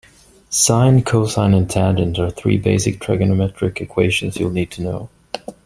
Sine, 0.49 1.03
cosine 1.05 1.53
and 1.55 1.69
tangent 1.69 2.17
are 2.17 2.31
three 2.31 2.57
basic 2.57 2.99
trigonometric 2.99 3.81
equations 3.81 4.35
you'll 4.35 4.49
need 4.49 4.71
to 4.71 4.81
know. 4.81 5.09